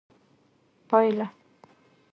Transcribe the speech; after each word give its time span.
پايله 0.89 1.25